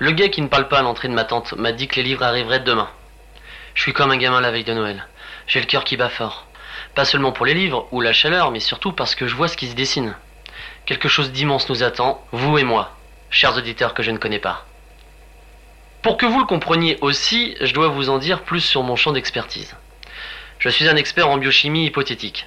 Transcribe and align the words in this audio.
Le 0.00 0.12
gars 0.12 0.28
qui 0.28 0.42
ne 0.42 0.46
parle 0.46 0.68
pas 0.68 0.78
à 0.78 0.82
l'entrée 0.82 1.08
de 1.08 1.12
ma 1.12 1.24
tante 1.24 1.54
m'a 1.54 1.72
dit 1.72 1.88
que 1.88 1.96
les 1.96 2.04
livres 2.04 2.22
arriveraient 2.22 2.60
demain. 2.60 2.88
Je 3.74 3.82
suis 3.82 3.92
comme 3.92 4.12
un 4.12 4.16
gamin 4.16 4.40
la 4.40 4.52
veille 4.52 4.62
de 4.62 4.72
Noël. 4.72 5.04
J'ai 5.48 5.58
le 5.58 5.66
cœur 5.66 5.82
qui 5.82 5.96
bat 5.96 6.08
fort. 6.08 6.46
Pas 6.94 7.04
seulement 7.04 7.32
pour 7.32 7.46
les 7.46 7.54
livres 7.54 7.88
ou 7.90 8.00
la 8.00 8.12
chaleur, 8.12 8.52
mais 8.52 8.60
surtout 8.60 8.92
parce 8.92 9.16
que 9.16 9.26
je 9.26 9.34
vois 9.34 9.48
ce 9.48 9.56
qui 9.56 9.66
se 9.66 9.74
dessine. 9.74 10.14
Quelque 10.86 11.08
chose 11.08 11.32
d'immense 11.32 11.68
nous 11.68 11.82
attend, 11.82 12.24
vous 12.30 12.58
et 12.58 12.62
moi, 12.62 12.96
chers 13.28 13.56
auditeurs 13.56 13.92
que 13.92 14.04
je 14.04 14.12
ne 14.12 14.18
connais 14.18 14.38
pas. 14.38 14.66
Pour 16.00 16.16
que 16.16 16.26
vous 16.26 16.38
le 16.38 16.46
compreniez 16.46 16.96
aussi, 17.00 17.56
je 17.60 17.74
dois 17.74 17.88
vous 17.88 18.08
en 18.08 18.18
dire 18.18 18.42
plus 18.42 18.60
sur 18.60 18.84
mon 18.84 18.94
champ 18.94 19.10
d'expertise. 19.10 19.74
Je 20.60 20.68
suis 20.68 20.88
un 20.88 20.96
expert 20.96 21.28
en 21.28 21.38
biochimie 21.38 21.86
hypothétique. 21.86 22.46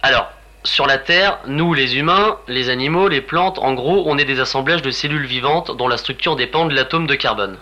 Alors, 0.00 0.30
sur 0.64 0.86
la 0.86 0.98
Terre, 0.98 1.40
nous 1.46 1.74
les 1.74 1.96
humains, 1.96 2.38
les 2.46 2.68
animaux, 2.68 3.08
les 3.08 3.20
plantes, 3.20 3.58
en 3.58 3.74
gros, 3.74 4.04
on 4.06 4.16
est 4.16 4.24
des 4.24 4.38
assemblages 4.38 4.82
de 4.82 4.92
cellules 4.92 5.26
vivantes 5.26 5.76
dont 5.76 5.88
la 5.88 5.96
structure 5.96 6.36
dépend 6.36 6.66
de 6.66 6.74
l'atome 6.74 7.08
de 7.08 7.16
carbone. 7.16 7.58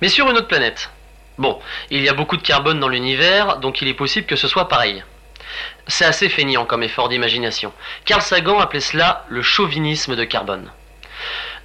Mais 0.00 0.08
sur 0.08 0.30
une 0.30 0.36
autre 0.38 0.48
planète. 0.48 0.90
Bon, 1.36 1.60
il 1.90 2.02
y 2.02 2.08
a 2.08 2.14
beaucoup 2.14 2.38
de 2.38 2.42
carbone 2.42 2.80
dans 2.80 2.88
l'univers, 2.88 3.58
donc 3.58 3.82
il 3.82 3.88
est 3.88 3.94
possible 3.94 4.26
que 4.26 4.36
ce 4.36 4.48
soit 4.48 4.68
pareil. 4.68 5.04
C'est 5.86 6.06
assez 6.06 6.30
feignant 6.30 6.64
comme 6.64 6.82
effort 6.82 7.10
d'imagination. 7.10 7.70
Carl 8.06 8.22
Sagan 8.22 8.60
appelait 8.60 8.80
cela 8.80 9.26
le 9.28 9.42
chauvinisme 9.42 10.16
de 10.16 10.24
carbone. 10.24 10.70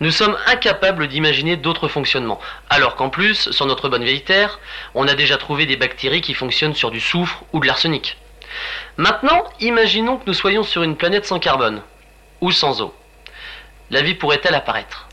Nous 0.02 0.12
sommes 0.12 0.38
incapables 0.48 1.08
d'imaginer 1.08 1.56
d'autres 1.56 1.88
fonctionnements, 1.88 2.42
alors 2.70 2.96
qu'en 2.96 3.10
plus, 3.10 3.52
sur 3.52 3.66
notre 3.68 3.88
bonne 3.88 4.04
vieille 4.04 4.24
Terre, 4.24 4.60
on 4.96 5.08
a 5.08 5.14
déjà 5.14 5.38
trouvé 5.38 5.66
des 5.66 5.78
bactéries 5.78 6.22
qui 6.22 6.34
fonctionnent 6.34 6.76
sur 6.76 6.92
du 6.92 7.00
soufre 7.00 7.44
ou 7.54 7.62
de 7.62 7.68
l'arsenic. 7.68 8.18
Maintenant, 8.98 9.44
imaginons 9.60 10.18
que 10.18 10.26
nous 10.28 10.34
soyons 10.34 10.64
sur 10.64 10.84
une 10.84 10.98
planète 10.98 11.26
sans 11.26 11.40
carbone, 11.40 11.82
ou 12.42 12.52
sans 12.52 12.82
eau. 12.82 12.94
La 13.90 14.02
vie 14.02 14.16
pourrait-elle 14.16 14.56
apparaître? 14.56 15.08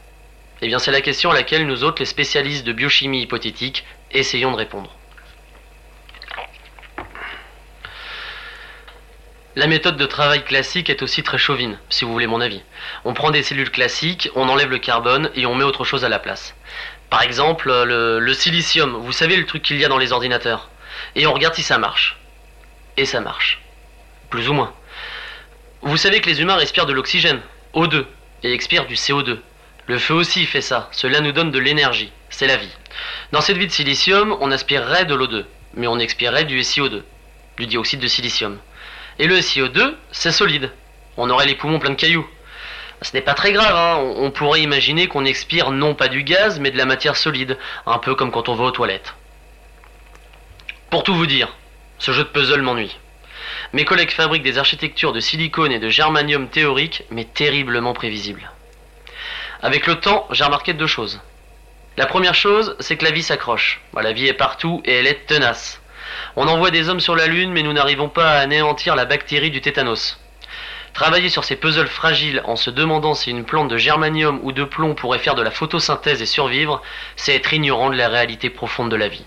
Eh 0.61 0.67
bien, 0.67 0.79
c'est 0.79 0.91
la 0.91 1.01
question 1.01 1.31
à 1.31 1.35
laquelle 1.35 1.67
nous 1.67 1.85
autres, 1.85 2.01
les 2.01 2.07
spécialistes 2.07 2.67
de 2.67 2.73
biochimie 2.73 3.23
hypothétique, 3.23 3.85
essayons 4.11 4.51
de 4.51 4.57
répondre. 4.57 4.95
La 9.59 9.67
méthode 9.67 9.97
de 9.97 10.07
travail 10.07 10.45
classique 10.45 10.89
est 10.89 11.03
aussi 11.03 11.25
très 11.25 11.39
chauvine, 11.39 11.79
si 11.91 12.05
vous 12.05 12.13
voulez 12.13 12.29
mon 12.29 12.41
avis. 12.41 12.63
On 13.05 13.13
prend 13.13 13.31
des 13.31 13.43
cellules 13.43 13.73
classiques, 13.73 14.31
on 14.37 14.49
enlève 14.49 14.71
le 14.71 14.79
carbone 14.79 15.31
et 15.35 15.47
on 15.47 15.57
met 15.57 15.65
autre 15.65 15.83
chose 15.85 16.05
à 16.05 16.09
la 16.09 16.21
place. 16.21 16.55
Par 17.11 17.23
exemple, 17.23 17.73
le, 17.85 18.35
silicium, 18.35 18.93
vous 18.97 19.11
savez 19.11 19.37
le 19.37 19.47
truc 19.47 19.63
qu'il 19.63 19.79
y 19.79 19.85
a 19.85 19.89
dans 19.89 19.99
les 19.99 20.13
ordinateurs? 20.13 20.71
Et 21.17 21.27
on 21.27 21.33
regarde 21.33 21.55
si 21.55 21.63
ça 21.65 21.79
marche. 21.79 22.19
Et 22.99 23.05
ça 23.05 23.21
marche. 23.21 23.61
Plus 24.29 24.49
ou 24.49 24.55
moins. 24.55 24.75
Vous 25.83 25.97
savez 25.97 26.21
que 26.21 26.29
les 26.29 26.43
humains 26.43 26.57
respirent 26.57 26.85
de 26.85 26.93
l'oxygène, 26.93 27.41
O2, 27.73 28.05
et 28.43 28.53
expirent 28.53 28.87
du 28.87 28.95
CO2. 28.97 29.39
Le 29.87 29.99
feu 29.99 30.15
aussi 30.15 30.45
fait 30.47 30.61
ça, 30.61 30.89
cela 30.91 31.21
nous 31.21 31.31
donne 31.31 31.53
de 31.53 31.61
l'énergie, 31.61 32.11
c'est 32.29 32.49
la 32.49 32.57
vie. 32.57 32.77
Dans 33.31 33.41
cette 33.41 33.57
vie 33.57 33.69
de 33.69 33.73
silicium, 33.73 34.37
on 34.41 34.51
aspirerait 34.51 35.05
de 35.05 35.15
l'O2, 35.15 35.45
mais 35.75 35.87
on 35.87 36.01
expirerait 36.01 36.45
du 36.45 36.59
SiO2, 36.59 37.03
du 37.57 37.67
dioxyde 37.69 38.01
de 38.01 38.09
silicium. 38.09 38.59
Et 39.21 39.29
le 39.29 39.37
SiO2, 39.37 39.95
c'est 40.11 40.33
solide. 40.33 40.73
On 41.17 41.31
aurait 41.31 41.47
les 41.47 41.55
poumons 41.55 41.79
pleins 41.79 41.91
de 41.91 41.95
cailloux. 41.95 42.29
Ce 43.01 43.13
n'est 43.15 43.23
pas 43.23 43.35
très 43.35 43.53
grave, 43.53 43.77
hein. 43.77 44.13
on, 44.17 44.33
pourrait 44.33 44.61
imaginer 44.61 45.07
qu'on 45.07 45.25
expire 45.25 45.71
non 45.71 45.95
pas 45.95 46.09
du 46.09 46.25
gaz, 46.25 46.59
mais 46.59 46.73
de 46.73 46.77
la 46.77 46.85
matière 46.85 47.17
solide, 47.17 47.57
un 47.87 47.99
peu 47.99 48.17
comme 48.17 48.33
quand 48.33 48.49
on 48.49 48.57
va 48.57 48.65
aux 48.65 48.71
toilettes. 48.73 49.15
Pour 50.91 51.05
tout 51.05 51.15
vous 51.15 51.27
dire, 51.27 51.57
ce 51.99 52.13
jeu 52.13 52.25
de 52.25 52.29
puzzle 52.29 52.63
m'ennuie. 52.63 52.97
Mes 53.73 53.85
collègues 53.85 54.11
fabriquent 54.11 54.43
des 54.43 54.59
architectures 54.59 55.13
de 55.13 55.21
silicone 55.21 55.73
et 55.73 55.79
de 55.79 55.89
germanium 55.89 56.49
théoriques, 56.49 57.05
mais 57.11 57.25
terriblement 57.25 57.93
prévisibles. 57.93 58.51
Avec 59.63 59.87
le 59.87 59.97
temps, 59.97 60.27
j'ai 60.31 60.45
remarqué 60.45 60.73
deux 60.73 60.87
choses. 60.87 61.21
La 61.97 62.07
première 62.07 62.35
chose, 62.35 62.77
c'est 62.79 62.97
que 62.97 63.05
la 63.05 63.11
vie 63.11 63.23
s'accroche. 63.23 63.81
La 64.01 64.13
vie 64.13 64.29
est 64.29 64.33
partout 64.33 64.81
et 64.85 64.95
elle 64.95 65.07
est 65.07 65.27
tenace. 65.27 65.83
On 66.37 66.47
envoie 66.47 66.71
des 66.71 66.89
hommes 66.89 67.01
sur 67.01 67.17
la 67.17 67.27
Lune, 67.27 67.53
mais 67.53 67.63
nous 67.63 67.73
n'arrivons 67.73 68.09
pas 68.09 68.31
à 68.31 68.39
anéantir 68.39 68.95
la 68.95 69.05
bactérie 69.05 69.51
du 69.51 69.61
tétanos. 69.61 70.19
Travailler 70.95 71.29
sur 71.29 71.45
ces 71.45 71.57
puzzles 71.57 71.89
fragiles 71.89 72.43
en 72.45 72.57
se 72.57 72.71
demandant 72.71 73.15
si 73.15 73.31
une 73.31 73.45
plante 73.45 73.69
de 73.69 73.77
germanium 73.77 74.41
ou 74.43 74.53
de 74.53 74.65
plomb 74.65 74.95
pourrait 74.95 75.19
faire 75.19 75.35
de 75.35 75.43
la 75.43 75.51
photosynthèse 75.51 76.23
et 76.23 76.27
survivre, 76.27 76.83
c'est 77.17 77.35
être 77.35 77.53
ignorant 77.53 77.91
de 77.91 77.97
la 77.97 78.09
réalité 78.09 78.51
profonde 78.51 78.91
de 78.91 78.97
la 78.97 79.09
vie. 79.09 79.25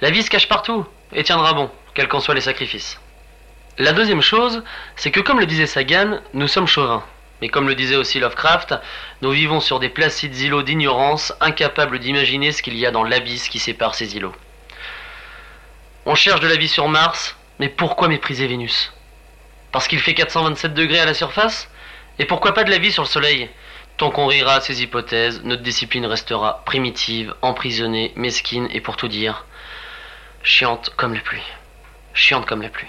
La 0.00 0.10
vie 0.10 0.22
se 0.22 0.30
cache 0.30 0.48
partout 0.48 0.86
et 1.12 1.24
tiendra 1.24 1.52
bon, 1.52 1.70
quels 1.98 2.06
qu'en 2.06 2.20
soient 2.20 2.36
les 2.36 2.40
sacrifices. 2.42 3.00
La 3.76 3.92
deuxième 3.92 4.22
chose, 4.22 4.62
c'est 4.94 5.10
que 5.10 5.18
comme 5.18 5.40
le 5.40 5.46
disait 5.46 5.66
Sagan, 5.66 6.20
nous 6.32 6.46
sommes 6.46 6.68
chauvins. 6.68 7.02
Mais 7.40 7.48
comme 7.48 7.66
le 7.66 7.74
disait 7.74 7.96
aussi 7.96 8.20
Lovecraft, 8.20 8.76
nous 9.20 9.32
vivons 9.32 9.58
sur 9.58 9.80
des 9.80 9.88
placides 9.88 10.38
îlots 10.38 10.62
d'ignorance, 10.62 11.34
incapables 11.40 11.98
d'imaginer 11.98 12.52
ce 12.52 12.62
qu'il 12.62 12.76
y 12.76 12.86
a 12.86 12.92
dans 12.92 13.02
l'abysse 13.02 13.48
qui 13.48 13.58
sépare 13.58 13.96
ces 13.96 14.14
îlots. 14.14 14.36
On 16.06 16.14
cherche 16.14 16.38
de 16.38 16.46
la 16.46 16.54
vie 16.54 16.68
sur 16.68 16.86
Mars, 16.86 17.36
mais 17.58 17.68
pourquoi 17.68 18.06
mépriser 18.06 18.46
Vénus? 18.46 18.92
Parce 19.72 19.88
qu'il 19.88 19.98
fait 19.98 20.14
427 20.14 20.74
degrés 20.74 21.00
à 21.00 21.04
la 21.04 21.14
surface? 21.14 21.68
Et 22.20 22.26
pourquoi 22.26 22.54
pas 22.54 22.62
de 22.62 22.70
la 22.70 22.78
vie 22.78 22.92
sur 22.92 23.02
le 23.02 23.08
Soleil? 23.08 23.50
Tant 23.96 24.12
qu'on 24.12 24.28
rira 24.28 24.54
à 24.54 24.60
ces 24.60 24.84
hypothèses, 24.84 25.42
notre 25.42 25.62
discipline 25.64 26.06
restera 26.06 26.62
primitive, 26.64 27.34
emprisonnée, 27.42 28.12
mesquine 28.14 28.68
et 28.70 28.80
pour 28.80 28.96
tout 28.96 29.08
dire, 29.08 29.46
chiante 30.44 30.92
comme 30.96 31.14
la 31.14 31.20
pluie. 31.22 31.42
Chiante 32.18 32.46
comme 32.46 32.62
la 32.62 32.68
pluie. 32.68 32.88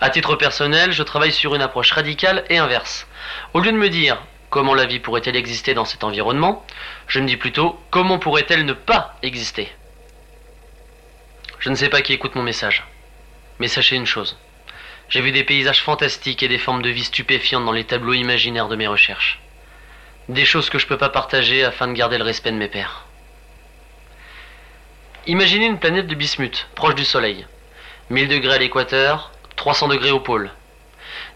À 0.00 0.08
titre 0.08 0.36
personnel, 0.36 0.92
je 0.92 1.02
travaille 1.02 1.32
sur 1.32 1.56
une 1.56 1.62
approche 1.62 1.90
radicale 1.90 2.44
et 2.48 2.58
inverse. 2.58 3.08
Au 3.54 3.60
lieu 3.60 3.72
de 3.72 3.76
me 3.76 3.88
dire 3.88 4.22
comment 4.50 4.74
la 4.74 4.86
vie 4.86 5.00
pourrait-elle 5.00 5.34
exister 5.34 5.74
dans 5.74 5.84
cet 5.84 6.04
environnement, 6.04 6.64
je 7.08 7.18
me 7.18 7.26
dis 7.26 7.36
plutôt 7.36 7.80
comment 7.90 8.20
pourrait-elle 8.20 8.64
ne 8.64 8.72
pas 8.72 9.16
exister. 9.22 9.68
Je 11.58 11.70
ne 11.70 11.74
sais 11.74 11.88
pas 11.88 12.02
qui 12.02 12.12
écoute 12.12 12.36
mon 12.36 12.42
message, 12.44 12.84
mais 13.58 13.66
sachez 13.66 13.96
une 13.96 14.06
chose. 14.06 14.38
J'ai 15.08 15.22
vu 15.22 15.32
des 15.32 15.42
paysages 15.42 15.82
fantastiques 15.82 16.44
et 16.44 16.48
des 16.48 16.58
formes 16.58 16.82
de 16.82 16.90
vie 16.90 17.04
stupéfiantes 17.04 17.64
dans 17.64 17.72
les 17.72 17.84
tableaux 17.84 18.14
imaginaires 18.14 18.68
de 18.68 18.76
mes 18.76 18.86
recherches. 18.86 19.40
Des 20.28 20.44
choses 20.44 20.70
que 20.70 20.78
je 20.78 20.84
ne 20.84 20.88
peux 20.88 20.98
pas 20.98 21.08
partager 21.08 21.64
afin 21.64 21.88
de 21.88 21.94
garder 21.94 22.16
le 22.16 22.24
respect 22.24 22.52
de 22.52 22.56
mes 22.56 22.68
pères. 22.68 23.06
Imaginez 25.26 25.64
une 25.64 25.78
planète 25.78 26.06
de 26.06 26.14
bismuth, 26.14 26.66
proche 26.74 26.96
du 26.96 27.04
Soleil. 27.06 27.46
1000 28.10 28.28
degrés 28.28 28.56
à 28.56 28.58
l'équateur, 28.58 29.32
300 29.56 29.88
degrés 29.88 30.10
au 30.10 30.20
pôle. 30.20 30.50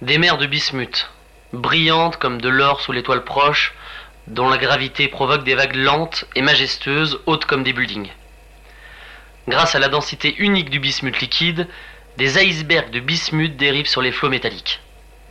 Des 0.03 0.19
mers 0.19 0.37
de 0.37 0.45
bismuth, 0.45 1.09
brillantes 1.55 2.19
comme 2.19 2.39
de 2.39 2.51
l'or 2.51 2.83
sous 2.83 2.93
l'étoile 2.93 3.25
proche, 3.25 3.73
dont 4.27 4.51
la 4.51 4.59
gravité 4.59 5.09
provoque 5.09 5.43
des 5.43 5.55
vagues 5.55 5.77
lentes 5.77 6.27
et 6.35 6.43
majestueuses, 6.43 7.21
hautes 7.25 7.47
comme 7.47 7.63
des 7.63 7.73
buildings. 7.73 8.11
Grâce 9.49 9.75
à 9.75 9.79
la 9.79 9.89
densité 9.89 10.37
unique 10.37 10.69
du 10.69 10.81
bismuth 10.81 11.21
liquide, 11.21 11.67
des 12.19 12.37
icebergs 12.45 12.91
de 12.91 13.01
bismuth 13.01 13.57
dérivent 13.57 13.89
sur 13.89 14.03
les 14.03 14.13
flots 14.13 14.29
métalliques. 14.29 14.83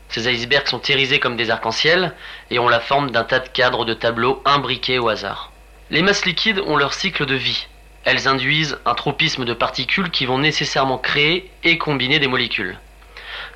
Ces 0.10 0.28
icebergs 0.28 0.68
sont 0.68 0.82
irisés 0.82 1.20
comme 1.20 1.38
des 1.38 1.52
arcs-en-ciel 1.52 2.16
et 2.50 2.58
ont 2.58 2.70
la 2.70 2.80
forme 2.80 3.12
d'un 3.12 3.24
tas 3.24 3.38
de 3.38 3.50
cadres 3.50 3.86
de 3.86 3.94
tableaux 3.94 4.42
imbriqués 4.46 4.98
au 4.98 5.10
hasard. 5.10 5.52
Les 5.92 6.02
masses 6.02 6.26
liquides 6.26 6.64
ont 6.66 6.76
leur 6.76 6.96
cycle 6.96 7.28
de 7.28 7.36
vie. 7.36 7.68
Elles 8.08 8.30
induisent 8.30 8.80
un 8.86 8.94
tropisme 8.94 9.44
de 9.44 9.54
particules 9.54 10.12
qui 10.12 10.26
vont 10.26 10.38
nécessairement 10.38 10.98
créer 10.98 11.52
et 11.66 11.78
combiner 11.78 12.20
des 12.20 12.30
molécules. 12.30 12.80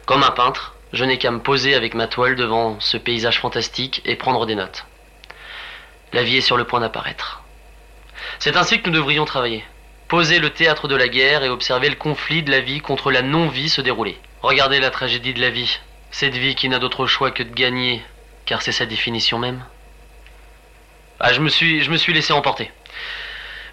Comme 0.05 0.23
un 0.23 0.31
peintre, 0.31 0.75
je 0.91 1.05
n'ai 1.05 1.17
qu'à 1.17 1.31
me 1.31 1.39
poser 1.39 1.73
avec 1.73 1.93
ma 1.93 2.07
toile 2.07 2.35
devant 2.35 2.77
ce 2.81 2.97
paysage 2.97 3.39
fantastique 3.39 4.01
et 4.03 4.17
prendre 4.17 4.45
des 4.45 4.55
notes. 4.55 4.85
La 6.11 6.23
vie 6.23 6.35
est 6.35 6.41
sur 6.41 6.57
le 6.57 6.65
point 6.65 6.81
d'apparaître. 6.81 7.43
C'est 8.39 8.57
ainsi 8.57 8.81
que 8.81 8.89
nous 8.89 8.95
devrions 8.95 9.23
travailler. 9.23 9.63
Poser 10.09 10.39
le 10.39 10.49
théâtre 10.49 10.89
de 10.89 10.97
la 10.97 11.07
guerre 11.07 11.45
et 11.45 11.49
observer 11.49 11.87
le 11.87 11.95
conflit 11.95 12.43
de 12.43 12.51
la 12.51 12.59
vie 12.59 12.81
contre 12.81 13.09
la 13.09 13.21
non-vie 13.21 13.69
se 13.69 13.79
dérouler. 13.79 14.19
Regardez 14.41 14.81
la 14.81 14.89
tragédie 14.89 15.33
de 15.33 15.39
la 15.39 15.49
vie, 15.49 15.79
cette 16.11 16.35
vie 16.35 16.55
qui 16.55 16.67
n'a 16.67 16.79
d'autre 16.79 17.07
choix 17.07 17.31
que 17.31 17.43
de 17.43 17.53
gagner, 17.53 18.03
car 18.45 18.61
c'est 18.61 18.73
sa 18.73 18.85
définition 18.85 19.39
même. 19.39 19.63
Ah, 21.21 21.31
je 21.31 21.39
me 21.39 21.47
suis, 21.47 21.83
je 21.83 21.89
me 21.89 21.95
suis 21.95 22.11
laissé 22.11 22.33
emporter. 22.33 22.69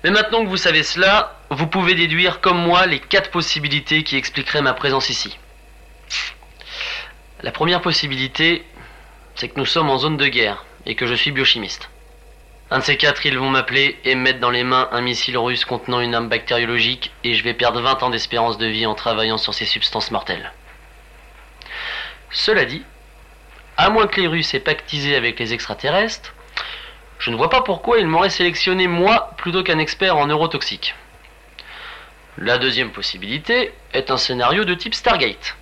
Mais 0.04 0.10
maintenant 0.10 0.44
que 0.44 0.48
vous 0.48 0.56
savez 0.56 0.82
cela, 0.82 1.36
vous 1.50 1.66
pouvez 1.66 1.94
déduire 1.94 2.40
comme 2.40 2.58
moi 2.58 2.86
les 2.86 3.00
quatre 3.00 3.30
possibilités 3.30 4.04
qui 4.04 4.16
expliqueraient 4.16 4.62
ma 4.62 4.74
présence 4.74 5.10
ici. 5.10 5.36
La 7.42 7.52
première 7.52 7.80
possibilité, 7.80 8.64
c'est 9.34 9.48
que 9.48 9.58
nous 9.58 9.66
sommes 9.66 9.90
en 9.90 9.98
zone 9.98 10.16
de 10.16 10.26
guerre 10.26 10.64
et 10.86 10.94
que 10.94 11.06
je 11.06 11.14
suis 11.14 11.30
biochimiste. 11.30 11.90
Un 12.70 12.80
de 12.80 12.84
ces 12.84 12.96
quatre, 12.96 13.24
ils 13.24 13.38
vont 13.38 13.48
m'appeler 13.48 13.98
et 14.04 14.14
me 14.14 14.20
mettre 14.20 14.40
dans 14.40 14.50
les 14.50 14.64
mains 14.64 14.88
un 14.92 15.00
missile 15.00 15.38
russe 15.38 15.64
contenant 15.64 16.00
une 16.00 16.14
arme 16.14 16.28
bactériologique 16.28 17.12
et 17.24 17.34
je 17.34 17.42
vais 17.42 17.54
perdre 17.54 17.80
20 17.80 18.02
ans 18.02 18.10
d'espérance 18.10 18.58
de 18.58 18.66
vie 18.66 18.84
en 18.84 18.94
travaillant 18.94 19.38
sur 19.38 19.54
ces 19.54 19.64
substances 19.64 20.10
mortelles. 20.10 20.52
Cela 22.30 22.66
dit, 22.66 22.84
à 23.78 23.88
moins 23.88 24.06
que 24.06 24.20
les 24.20 24.26
Russes 24.26 24.52
aient 24.52 24.60
pactisé 24.60 25.16
avec 25.16 25.38
les 25.38 25.54
extraterrestres, 25.54 26.34
je 27.18 27.30
ne 27.30 27.36
vois 27.36 27.50
pas 27.50 27.62
pourquoi 27.62 27.98
ils 27.98 28.06
m'auraient 28.06 28.30
sélectionné 28.30 28.86
moi 28.86 29.32
plutôt 29.36 29.62
qu'un 29.62 29.78
expert 29.78 30.16
en 30.16 30.26
neurotoxique. 30.26 30.94
La 32.38 32.58
deuxième 32.58 32.92
possibilité 32.92 33.72
est 33.92 34.12
un 34.12 34.16
scénario 34.16 34.64
de 34.64 34.74
type 34.74 34.94
Stargate. 34.94 35.56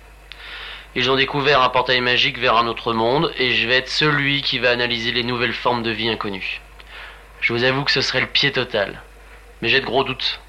Ils 0.93 1.09
ont 1.09 1.15
découvert 1.15 1.61
un 1.61 1.69
portail 1.69 2.01
magique 2.01 2.37
vers 2.37 2.55
un 2.55 2.67
autre 2.67 2.93
monde 2.93 3.33
et 3.37 3.51
je 3.51 3.67
vais 3.67 3.77
être 3.77 3.89
celui 3.89 4.41
qui 4.43 4.59
va 4.59 4.69
analyser 4.69 5.11
les 5.11 5.23
nouvelles 5.23 5.53
formes 5.53 5.81
de 5.81 5.91
vie 5.91 6.09
inconnues. 6.09 6.61
Je 7.41 7.53
vous 7.53 7.63
avoue 7.63 7.83
que 7.83 7.91
ce 7.91 8.01
serait 8.01 8.21
le 8.21 8.27
pied 8.27 8.51
total. 8.51 9.01
Mais 9.61 9.69
j'ai 9.69 9.79
de 9.79 9.85
gros 9.85 10.03
doutes. 10.03 10.39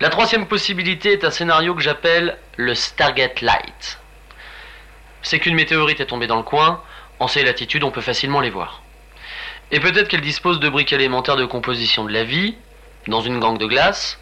La 0.00 0.10
troisième 0.10 0.46
possibilité 0.46 1.12
est 1.12 1.24
un 1.24 1.30
scénario 1.30 1.74
que 1.74 1.80
j'appelle 1.80 2.36
le 2.56 2.74
Stargate 2.74 3.40
Light. 3.40 3.98
C'est 5.22 5.38
qu'une 5.38 5.54
météorite 5.54 6.00
est 6.00 6.06
tombée 6.06 6.26
dans 6.26 6.36
le 6.36 6.42
coin, 6.42 6.82
en 7.18 7.28
ces 7.28 7.42
latitudes 7.42 7.84
on 7.84 7.90
peut 7.90 8.00
facilement 8.00 8.40
les 8.40 8.50
voir. 8.50 8.81
Et 9.72 9.80
peut-être 9.80 10.08
qu'elle 10.08 10.20
dispose 10.20 10.60
de 10.60 10.68
briques 10.68 10.92
élémentaires 10.92 11.36
de 11.36 11.46
composition 11.46 12.04
de 12.04 12.12
la 12.12 12.24
vie, 12.24 12.54
dans 13.08 13.22
une 13.22 13.40
gangue 13.40 13.58
de 13.58 13.66
glace, 13.66 14.20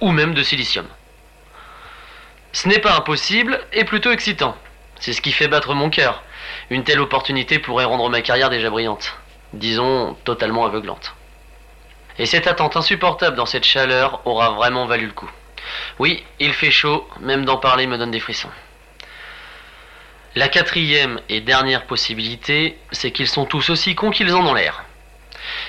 ou 0.00 0.10
même 0.10 0.34
de 0.34 0.42
silicium. 0.42 0.86
Ce 2.52 2.68
n'est 2.68 2.78
pas 2.78 2.94
impossible 2.94 3.58
et 3.72 3.84
plutôt 3.84 4.12
excitant. 4.12 4.56
C'est 5.00 5.12
ce 5.12 5.20
qui 5.20 5.32
fait 5.32 5.48
battre 5.48 5.74
mon 5.74 5.90
cœur. 5.90 6.22
Une 6.70 6.84
telle 6.84 7.00
opportunité 7.00 7.58
pourrait 7.58 7.84
rendre 7.84 8.08
ma 8.10 8.20
carrière 8.20 8.50
déjà 8.50 8.70
brillante. 8.70 9.16
Disons, 9.54 10.14
totalement 10.24 10.66
aveuglante. 10.66 11.14
Et 12.18 12.26
cette 12.26 12.46
attente 12.46 12.76
insupportable 12.76 13.36
dans 13.36 13.46
cette 13.46 13.64
chaleur 13.64 14.20
aura 14.24 14.50
vraiment 14.50 14.86
valu 14.86 15.06
le 15.06 15.12
coup. 15.12 15.30
Oui, 15.98 16.22
il 16.38 16.52
fait 16.52 16.70
chaud, 16.70 17.08
même 17.20 17.44
d'en 17.44 17.56
parler 17.56 17.86
me 17.86 17.98
donne 17.98 18.10
des 18.10 18.20
frissons. 18.20 18.50
La 20.36 20.48
quatrième 20.48 21.20
et 21.28 21.40
dernière 21.40 21.86
possibilité, 21.86 22.76
c'est 22.90 23.12
qu'ils 23.12 23.28
sont 23.28 23.44
tous 23.44 23.70
aussi 23.70 23.94
cons 23.94 24.10
qu'ils 24.10 24.34
en 24.34 24.44
ont 24.44 24.54
l'air. 24.54 24.84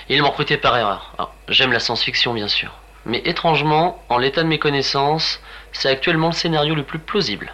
Ils 0.10 0.24
m'ont 0.24 0.30
recruté 0.30 0.58
par 0.58 0.76
erreur. 0.76 1.14
J'aime 1.48 1.72
la 1.72 1.80
science-fiction 1.80 2.34
bien 2.34 2.48
sûr. 2.48 2.72
Mais 3.06 3.22
étrangement, 3.26 4.04
en 4.10 4.18
l'état 4.18 4.42
de 4.42 4.48
mes 4.48 4.58
connaissances, 4.58 5.40
c'est 5.72 5.90
actuellement 5.90 6.30
le 6.30 6.34
scénario 6.34 6.74
le 6.74 6.82
plus 6.82 6.98
plausible. 6.98 7.54